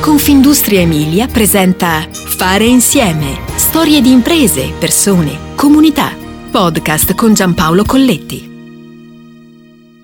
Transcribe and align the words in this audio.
Confindustria 0.00 0.80
Emilia 0.80 1.26
presenta 1.26 2.08
Fare 2.10 2.64
insieme. 2.64 3.38
Storie 3.56 4.00
di 4.00 4.10
imprese, 4.10 4.72
persone, 4.78 5.54
comunità. 5.54 6.16
Podcast 6.50 7.14
con 7.14 7.34
Giampaolo 7.34 7.84
Colletti. 7.84 8.48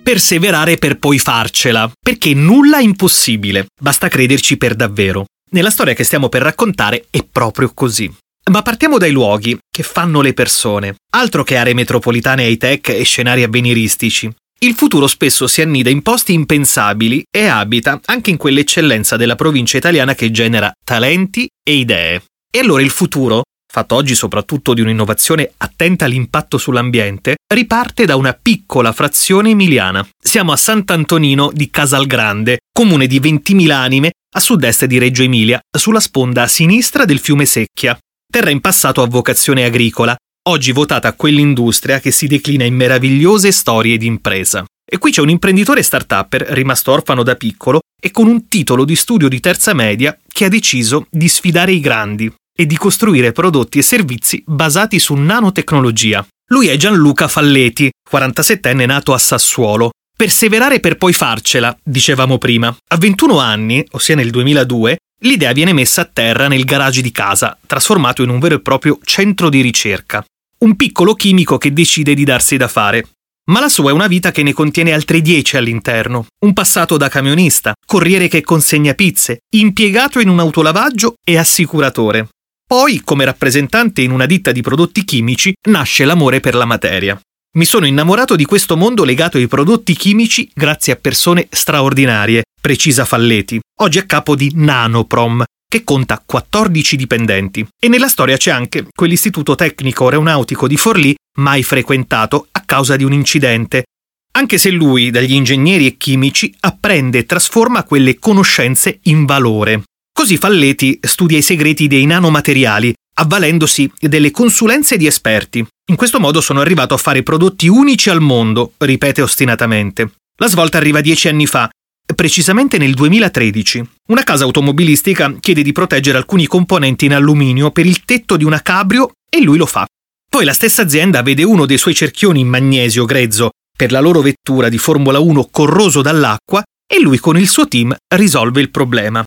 Perseverare 0.03 0.77
per 0.77 0.98
poi 0.98 1.19
farcela, 1.19 1.90
perché 1.98 2.35
nulla 2.35 2.77
è 2.77 2.82
impossibile, 2.82 3.69
basta 3.80 4.09
crederci 4.09 4.58
per 4.58 4.74
davvero. 4.74 5.24
Nella 5.53 5.71
storia 5.71 5.94
che 5.94 6.04
stiamo 6.04 6.28
per 6.28 6.42
raccontare 6.42 7.06
è 7.08 7.24
proprio 7.24 7.72
così. 7.72 8.15
Ma 8.51 8.60
partiamo 8.60 8.99
dai 8.99 9.13
luoghi 9.13 9.58
che 9.71 9.83
fanno 9.83 10.21
le 10.21 10.35
persone. 10.35 10.94
Altro 11.15 11.42
che 11.42 11.56
aree 11.56 11.72
metropolitane 11.72 12.47
high-tech 12.47 12.90
e 12.90 13.03
scenari 13.03 13.42
avveniristici. 13.44 14.31
Il 14.58 14.72
futuro 14.72 15.06
spesso 15.06 15.46
si 15.46 15.60
annida 15.60 15.90
in 15.90 16.00
posti 16.00 16.32
impensabili 16.32 17.23
e 17.30 17.45
abita 17.46 18.00
anche 18.06 18.30
in 18.30 18.38
quell'eccellenza 18.38 19.18
della 19.18 19.36
provincia 19.36 19.77
italiana 19.77 20.14
che 20.14 20.30
genera 20.30 20.73
talenti 20.83 21.47
e 21.62 21.74
idee. 21.74 22.23
E 22.51 22.59
allora 22.61 22.80
il 22.80 22.88
futuro, 22.88 23.42
fatto 23.70 23.95
oggi 23.95 24.14
soprattutto 24.14 24.73
di 24.73 24.80
un'innovazione 24.80 25.52
attenta 25.59 26.06
all'impatto 26.06 26.56
sull'ambiente, 26.56 27.37
riparte 27.52 28.06
da 28.06 28.16
una 28.16 28.33
piccola 28.33 28.92
frazione 28.92 29.50
emiliana. 29.50 30.06
Siamo 30.19 30.52
a 30.52 30.56
Sant'Antonino 30.56 31.50
di 31.52 31.69
Casalgrande, 31.69 32.61
comune 32.73 33.06
di 33.06 33.20
20.000 33.20 33.70
anime 33.70 34.12
a 34.34 34.41
sud-est 34.41 34.86
di 34.86 34.97
Reggio 34.97 35.23
Emilia, 35.23 35.61
sulla 35.70 36.00
sponda 36.00 36.42
a 36.45 36.48
sinistra 36.48 37.05
del 37.05 37.19
fiume 37.19 37.45
Secchia. 37.45 37.98
Terra 38.33 38.50
in 38.50 38.61
passato 38.61 39.02
a 39.02 39.06
vocazione 39.06 39.64
agricola, 39.64 40.16
oggi 40.48 40.73
votata 40.73 41.09
a 41.09 41.12
quell'industria 41.12 42.00
che 42.00 42.10
si 42.10 42.27
declina 42.27 42.64
in 42.64 42.74
meravigliose 42.74 43.50
storie 43.50 43.96
di 43.96 44.06
impresa. 44.06 44.64
E 44.88 44.98
qui 44.98 45.10
c'è 45.10 45.20
un 45.20 45.30
imprenditore 45.30 45.82
start-upper 45.82 46.42
rimasto 46.50 46.92
orfano 46.92 47.22
da 47.22 47.34
piccolo 47.34 47.80
e 48.00 48.10
con 48.10 48.28
un 48.28 48.46
titolo 48.46 48.84
di 48.84 48.95
studio 48.95 49.28
di 49.28 49.41
terza 49.41 49.74
media 49.74 50.16
che 50.28 50.45
ha 50.45 50.48
deciso 50.48 51.06
di 51.10 51.28
sfidare 51.28 51.72
i 51.72 51.80
grandi 51.80 52.33
e 52.56 52.66
di 52.66 52.77
costruire 52.77 53.33
prodotti 53.33 53.78
e 53.78 53.83
servizi 53.83 54.42
basati 54.47 54.98
su 54.98 55.14
nanotecnologia. 55.14 56.25
Lui 56.50 56.69
è 56.69 56.77
Gianluca 56.77 57.27
Falleti, 57.27 57.91
47enne 58.08 58.86
nato 58.86 59.12
a 59.12 59.19
Sassuolo. 59.19 59.91
Perseverare 60.16 60.78
per 60.78 60.97
poi 60.97 61.12
farcela, 61.12 61.77
dicevamo 61.83 62.38
prima. 62.38 62.75
A 62.92 62.97
21 62.97 63.38
anni, 63.38 63.84
ossia 63.91 64.14
nel 64.14 64.31
2002, 64.31 64.97
l'idea 65.22 65.53
viene 65.53 65.72
messa 65.72 66.03
a 66.03 66.10
terra 66.10 66.47
nel 66.47 66.64
garage 66.64 67.03
di 67.03 67.10
casa, 67.10 67.58
trasformato 67.66 68.22
in 68.22 68.31
un 68.31 68.38
vero 68.38 68.55
e 68.55 68.60
proprio 68.60 68.98
centro 69.03 69.50
di 69.50 69.60
ricerca 69.60 70.25
un 70.59 70.77
piccolo 70.77 71.15
chimico 71.15 71.59
che 71.59 71.73
decide 71.73 72.15
di 72.15 72.25
darsi 72.25 72.57
da 72.57 72.69
fare. 72.69 73.09
Ma 73.51 73.61
la 73.61 73.69
sua 73.69 73.91
è 73.91 73.93
una 73.93 74.07
vita 74.07 74.33
che 74.33 74.43
ne 74.43 74.53
contiene 74.53 74.93
altri 74.93 75.23
dieci 75.23 75.57
all'interno. 75.57 76.27
Un 76.45 76.53
passato 76.53 76.97
da 76.97 77.09
camionista, 77.09 77.75
corriere 77.85 78.27
che 78.29 78.41
consegna 78.41 78.95
pizze, 78.95 79.41
impiegato 79.55 80.19
in 80.19 80.29
un 80.29 80.41
autolavaggio 80.41 81.15
e 81.25 81.37
assicuratore. 81.37 82.29
Poi, 82.67 83.03
come 83.05 83.25
rappresentante 83.25 84.03
in 84.03 84.11
una 84.11 84.27
ditta 84.27 84.51
di 84.51 84.62
prodotti 84.62 85.05
chimici, 85.05 85.53
nasce 85.69 86.05
l'amore 86.05 86.41
per 86.41 86.57
la 86.57 86.65
materia. 86.65 87.21
Mi 87.57 87.65
sono 87.65 87.87
innamorato 87.87 88.34
di 88.34 88.45
questo 88.45 88.77
mondo 88.77 89.05
legato 89.05 89.37
ai 89.37 89.47
prodotti 89.47 89.95
chimici 89.95 90.51
grazie 90.53 90.95
a 90.95 90.97
persone 90.97 91.47
straordinarie, 91.49 92.43
precisa 92.61 93.05
Falleti, 93.05 93.61
oggi 93.81 93.99
a 93.99 94.05
capo 94.05 94.34
di 94.34 94.51
Nanoprom, 94.55 95.45
che 95.77 95.84
conta 95.84 96.22
14 96.24 96.96
dipendenti. 96.96 97.66
E 97.78 97.88
nella 97.88 98.08
storia 98.08 98.36
c'è 98.36 98.50
anche 98.50 98.86
quell'istituto 98.94 99.55
tecnico 99.55 100.05
aeronautico 100.05 100.66
di 100.66 100.77
Forlì 100.77 101.14
mai 101.38 101.62
frequentato 101.62 102.48
a 102.52 102.62
causa 102.64 102.96
di 102.96 103.05
un 103.05 103.12
incidente. 103.12 103.84
Anche 104.32 104.58
se 104.58 104.70
lui, 104.70 105.10
dagli 105.10 105.32
ingegneri 105.32 105.86
e 105.86 105.97
chimici, 105.97 106.54
apprende 106.60 107.19
e 107.19 107.27
trasforma 107.27 107.84
quelle 107.84 108.19
conoscenze 108.19 109.00
in 109.04 109.24
valore. 109.24 109.82
Così 110.12 110.38
Falletti 110.38 110.98
studia 111.02 111.38
i 111.38 111.42
segreti 111.42 111.88
dei 111.88 112.06
nanomateriali, 112.06 112.94
avvalendosi 113.19 113.91
delle 113.98 114.30
consulenze 114.30 114.97
di 114.97 115.06
esperti. 115.06 115.66
In 115.91 115.97
questo 115.97 116.20
modo 116.20 116.41
sono 116.41 116.60
arrivato 116.60 116.94
a 116.94 116.98
fare 116.98 117.22
prodotti 117.22 117.69
unici 117.69 118.09
al 118.09 118.20
mondo, 118.20 118.72
ripete 118.78 119.20
ostinatamente. 119.20 120.10
La 120.38 120.48
svolta 120.48 120.76
arriva 120.78 121.00
dieci 121.00 121.28
anni 121.28 121.47
fa, 121.47 121.70
precisamente 122.15 122.78
nel 122.78 122.94
2013. 122.94 123.89
Una 124.09 124.22
casa 124.22 124.44
automobilistica 124.44 125.34
chiede 125.41 125.62
di 125.62 125.72
proteggere 125.72 126.19
alcuni 126.19 126.47
componenti 126.47 127.06
in 127.06 127.15
alluminio 127.15 127.71
per 127.71 127.87
il 127.87 128.05
tetto 128.05 128.37
di 128.37 128.44
una 128.44 128.62
cabrio 128.62 129.12
e 129.28 129.43
lui 129.43 129.59
lo 129.59 129.67
fa. 129.67 129.87
Poi 130.28 130.45
la 130.45 130.53
stessa 130.53 130.83
azienda 130.83 131.22
vede 131.22 131.43
uno 131.43 131.66
dei 131.66 131.78
suoi 131.78 131.95
cerchioni 131.95 132.41
in 132.41 132.49
magnesio 132.49 133.05
grezzo 133.05 133.50
per 133.77 133.93
la 133.93 134.00
loro 134.00 134.21
vettura 134.21 134.69
di 134.69 134.78
Formula 134.78 135.19
1 135.19 135.49
corroso 135.50 136.03
dall'acqua 136.03 136.62
e 136.87 137.00
lui 137.00 137.19
con 137.19 137.37
il 137.37 137.49
suo 137.49 137.66
team 137.69 137.95
risolve 138.15 138.61
il 138.61 138.71
problema. 138.71 139.25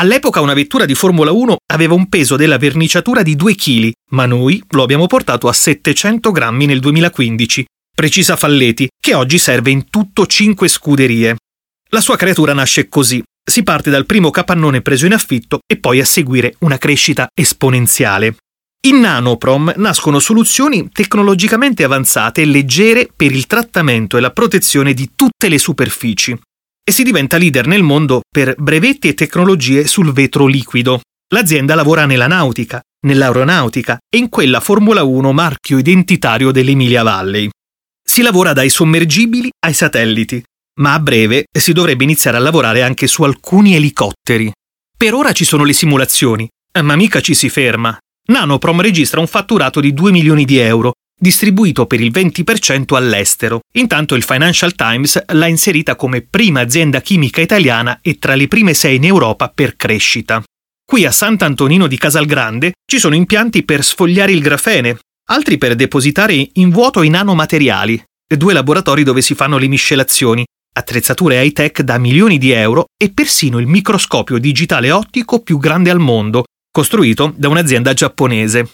All'epoca 0.00 0.40
una 0.40 0.54
vettura 0.54 0.86
di 0.86 0.94
Formula 0.94 1.30
1 1.30 1.56
aveva 1.72 1.92
un 1.94 2.08
peso 2.08 2.36
della 2.36 2.56
verniciatura 2.56 3.22
di 3.22 3.36
2 3.36 3.54
kg, 3.54 3.90
ma 4.12 4.24
noi 4.24 4.62
lo 4.70 4.82
abbiamo 4.82 5.06
portato 5.06 5.46
a 5.48 5.52
700 5.52 6.30
grammi 6.30 6.64
nel 6.64 6.80
2015, 6.80 7.64
precisa 7.94 8.36
Falletti, 8.36 8.88
che 8.98 9.12
oggi 9.12 9.38
serve 9.38 9.70
in 9.70 9.90
tutto 9.90 10.26
5 10.26 10.68
scuderie. 10.68 11.36
La 11.92 12.00
sua 12.00 12.16
creatura 12.16 12.52
nasce 12.52 12.88
così. 12.88 13.20
Si 13.44 13.64
parte 13.64 13.90
dal 13.90 14.06
primo 14.06 14.30
capannone 14.30 14.80
preso 14.80 15.06
in 15.06 15.12
affitto 15.12 15.58
e 15.66 15.76
poi 15.76 15.98
a 15.98 16.04
seguire 16.04 16.54
una 16.60 16.78
crescita 16.78 17.26
esponenziale. 17.34 18.36
In 18.86 19.00
Nanoprom 19.00 19.72
nascono 19.76 20.20
soluzioni 20.20 20.88
tecnologicamente 20.92 21.82
avanzate 21.82 22.42
e 22.42 22.44
leggere 22.46 23.08
per 23.14 23.32
il 23.32 23.46
trattamento 23.46 24.16
e 24.16 24.20
la 24.20 24.30
protezione 24.30 24.94
di 24.94 25.10
tutte 25.16 25.48
le 25.48 25.58
superfici. 25.58 26.38
E 26.82 26.92
si 26.92 27.02
diventa 27.02 27.36
leader 27.36 27.66
nel 27.66 27.82
mondo 27.82 28.20
per 28.30 28.54
brevetti 28.56 29.08
e 29.08 29.14
tecnologie 29.14 29.86
sul 29.86 30.12
vetro 30.12 30.46
liquido. 30.46 31.00
L'azienda 31.34 31.74
lavora 31.74 32.06
nella 32.06 32.28
nautica, 32.28 32.80
nell'aeronautica 33.06 33.98
e 34.08 34.16
in 34.16 34.28
quella 34.28 34.60
Formula 34.60 35.02
1 35.02 35.32
marchio 35.32 35.76
identitario 35.76 36.52
dell'Emilia 36.52 37.02
Valley. 37.02 37.50
Si 38.02 38.22
lavora 38.22 38.52
dai 38.52 38.70
sommergibili 38.70 39.50
ai 39.66 39.74
satelliti, 39.74 40.42
ma 40.80 40.94
a 40.94 40.98
breve 40.98 41.44
si 41.52 41.72
dovrebbe 41.72 42.04
iniziare 42.04 42.36
a 42.36 42.40
lavorare 42.40 42.82
anche 42.82 43.06
su 43.06 43.22
alcuni 43.22 43.74
elicotteri. 43.74 44.50
Per 44.96 45.14
ora 45.14 45.32
ci 45.32 45.44
sono 45.44 45.64
le 45.64 45.72
simulazioni, 45.72 46.48
ma 46.82 46.96
mica 46.96 47.20
ci 47.20 47.34
si 47.34 47.48
ferma. 47.48 47.96
Nanoprom 48.28 48.80
registra 48.80 49.20
un 49.20 49.26
fatturato 49.26 49.80
di 49.80 49.92
2 49.92 50.10
milioni 50.10 50.44
di 50.44 50.58
euro, 50.58 50.92
distribuito 51.18 51.86
per 51.86 52.00
il 52.00 52.10
20% 52.10 52.94
all'estero. 52.94 53.60
Intanto 53.74 54.14
il 54.14 54.22
Financial 54.22 54.74
Times 54.74 55.22
l'ha 55.26 55.46
inserita 55.46 55.96
come 55.96 56.22
prima 56.22 56.60
azienda 56.60 57.00
chimica 57.00 57.40
italiana 57.40 57.98
e 58.02 58.18
tra 58.18 58.34
le 58.34 58.48
prime 58.48 58.74
sei 58.74 58.96
in 58.96 59.04
Europa 59.04 59.48
per 59.48 59.76
crescita. 59.76 60.42
Qui 60.84 61.04
a 61.04 61.10
Sant'Antonino 61.10 61.86
di 61.86 61.98
Casalgrande 61.98 62.72
ci 62.84 62.98
sono 62.98 63.14
impianti 63.14 63.64
per 63.64 63.84
sfogliare 63.84 64.32
il 64.32 64.40
grafene, 64.40 64.98
altri 65.28 65.58
per 65.58 65.76
depositare 65.76 66.50
in 66.54 66.70
vuoto 66.70 67.02
i 67.02 67.08
nanomateriali, 67.08 68.02
due 68.26 68.52
laboratori 68.52 69.02
dove 69.02 69.22
si 69.22 69.34
fanno 69.34 69.58
le 69.58 69.68
miscelazioni, 69.68 70.44
attrezzature 70.72 71.42
high-tech 71.42 71.82
da 71.82 71.98
milioni 71.98 72.38
di 72.38 72.50
euro 72.50 72.86
e 72.96 73.10
persino 73.12 73.58
il 73.58 73.66
microscopio 73.66 74.38
digitale 74.38 74.90
ottico 74.90 75.40
più 75.40 75.58
grande 75.58 75.90
al 75.90 75.98
mondo, 75.98 76.44
costruito 76.70 77.32
da 77.36 77.48
un'azienda 77.48 77.92
giapponese. 77.92 78.70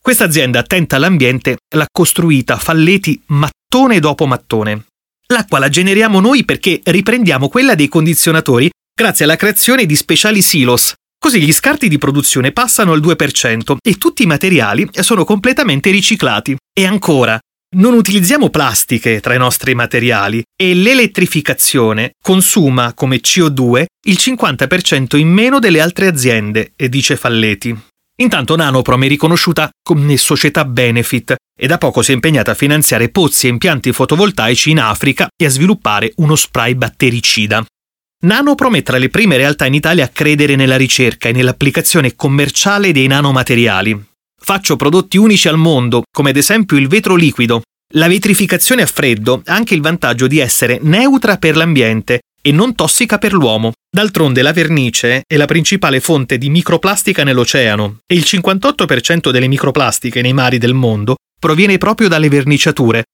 Questa 0.00 0.24
azienda 0.24 0.60
attenta 0.60 0.96
all'ambiente 0.96 1.58
l'ha 1.74 1.86
costruita 1.90 2.56
Falleti 2.56 3.20
mattone 3.26 4.00
dopo 4.00 4.26
mattone. 4.26 4.86
L'acqua 5.26 5.58
la 5.58 5.68
generiamo 5.68 6.20
noi 6.20 6.44
perché 6.44 6.80
riprendiamo 6.82 7.48
quella 7.48 7.74
dei 7.74 7.88
condizionatori 7.88 8.70
grazie 8.94 9.24
alla 9.24 9.36
creazione 9.36 9.86
di 9.86 9.94
speciali 9.96 10.42
silos. 10.42 10.94
Così 11.18 11.40
gli 11.42 11.52
scarti 11.52 11.88
di 11.88 11.98
produzione 11.98 12.50
passano 12.50 12.92
al 12.92 13.00
2% 13.00 13.76
e 13.82 13.98
tutti 13.98 14.22
i 14.22 14.26
materiali 14.26 14.88
sono 14.92 15.24
completamente 15.24 15.90
riciclati. 15.90 16.56
E 16.72 16.86
ancora, 16.86 17.38
non 17.76 17.94
utilizziamo 17.94 18.50
plastiche 18.50 19.20
tra 19.20 19.34
i 19.34 19.38
nostri 19.38 19.74
materiali 19.74 20.42
e 20.56 20.74
l'elettrificazione 20.74 22.12
consuma 22.20 22.94
come 22.94 23.20
CO2 23.20 23.84
il 24.06 24.16
50% 24.18 25.16
in 25.16 25.28
meno 25.28 25.58
delle 25.58 25.80
altre 25.80 26.08
aziende, 26.08 26.72
dice 26.76 27.16
Falleti. 27.16 27.78
Intanto 28.20 28.56
Nanoprom 28.56 29.04
è 29.04 29.08
riconosciuta 29.08 29.70
come 29.82 30.16
società 30.16 30.64
benefit 30.64 31.36
e 31.58 31.66
da 31.66 31.78
poco 31.78 32.02
si 32.02 32.10
è 32.10 32.14
impegnata 32.14 32.50
a 32.50 32.54
finanziare 32.54 33.08
pozzi 33.08 33.46
e 33.46 33.50
impianti 33.50 33.92
fotovoltaici 33.92 34.70
in 34.70 34.80
Africa 34.80 35.28
e 35.34 35.46
a 35.46 35.48
sviluppare 35.48 36.12
uno 36.16 36.36
spray 36.36 36.74
battericida. 36.74 37.64
Nanoprom 38.22 38.76
è 38.76 38.82
tra 38.82 38.98
le 38.98 39.08
prime 39.08 39.38
realtà 39.38 39.64
in 39.64 39.72
Italia 39.74 40.04
a 40.04 40.08
credere 40.08 40.54
nella 40.54 40.76
ricerca 40.76 41.30
e 41.30 41.32
nell'applicazione 41.32 42.14
commerciale 42.14 42.92
dei 42.92 43.06
nanomateriali, 43.06 44.09
Faccio 44.42 44.76
prodotti 44.76 45.18
unici 45.18 45.48
al 45.48 45.58
mondo, 45.58 46.02
come 46.10 46.30
ad 46.30 46.36
esempio 46.36 46.76
il 46.76 46.88
vetro 46.88 47.14
liquido. 47.14 47.62
La 47.94 48.08
vetrificazione 48.08 48.82
a 48.82 48.86
freddo 48.86 49.42
ha 49.44 49.54
anche 49.54 49.74
il 49.74 49.82
vantaggio 49.82 50.26
di 50.26 50.38
essere 50.38 50.78
neutra 50.80 51.36
per 51.36 51.56
l'ambiente 51.56 52.20
e 52.42 52.50
non 52.50 52.74
tossica 52.74 53.18
per 53.18 53.32
l'uomo. 53.32 53.72
D'altronde 53.94 54.42
la 54.42 54.52
vernice 54.52 55.22
è 55.26 55.36
la 55.36 55.44
principale 55.44 56.00
fonte 56.00 56.38
di 56.38 56.48
microplastica 56.48 57.22
nell'oceano 57.22 57.98
e 58.06 58.14
il 58.14 58.24
58% 58.26 59.30
delle 59.30 59.48
microplastiche 59.48 60.22
nei 60.22 60.32
mari 60.32 60.58
del 60.58 60.74
mondo 60.74 61.16
proviene 61.38 61.78
proprio 61.78 62.08
dalle 62.08 62.28
verniciature. 62.28 63.04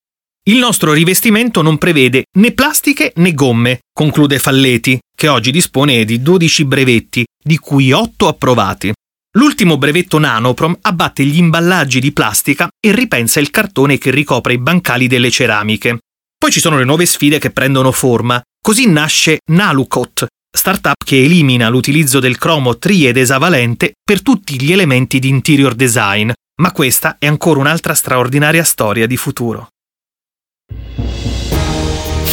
Il 0.48 0.58
nostro 0.58 0.92
rivestimento 0.92 1.60
non 1.60 1.76
prevede 1.76 2.26
né 2.38 2.52
plastiche 2.52 3.12
né 3.16 3.34
gomme, 3.34 3.80
conclude 3.92 4.38
Falleti, 4.38 4.96
che 5.14 5.26
oggi 5.26 5.50
dispone 5.50 6.04
di 6.04 6.22
12 6.22 6.64
brevetti, 6.64 7.24
di 7.42 7.58
cui 7.58 7.90
8 7.90 8.28
approvati. 8.28 8.92
L'ultimo 9.36 9.76
brevetto 9.76 10.18
Nanoprom 10.18 10.78
abbatte 10.80 11.22
gli 11.22 11.36
imballaggi 11.36 12.00
di 12.00 12.12
plastica 12.12 12.68
e 12.80 12.92
ripensa 12.92 13.38
il 13.38 13.50
cartone 13.50 13.98
che 13.98 14.10
ricopre 14.10 14.54
i 14.54 14.58
bancali 14.58 15.08
delle 15.08 15.30
ceramiche. 15.30 15.98
Poi 16.38 16.50
ci 16.50 16.58
sono 16.58 16.78
le 16.78 16.84
nuove 16.84 17.04
sfide 17.04 17.38
che 17.38 17.50
prendono 17.50 17.92
forma. 17.92 18.40
Così 18.62 18.88
nasce 18.88 19.40
Nalucot, 19.50 20.26
startup 20.56 21.04
che 21.04 21.22
elimina 21.22 21.68
l'utilizzo 21.68 22.18
del 22.18 22.38
cromo 22.38 22.78
tri 22.78 23.06
ed 23.06 23.18
esavalente 23.18 23.92
per 24.02 24.22
tutti 24.22 24.58
gli 24.58 24.72
elementi 24.72 25.18
di 25.18 25.28
interior 25.28 25.74
design, 25.74 26.30
ma 26.62 26.72
questa 26.72 27.16
è 27.18 27.26
ancora 27.26 27.60
un'altra 27.60 27.94
straordinaria 27.94 28.64
storia 28.64 29.06
di 29.06 29.18
futuro. 29.18 29.68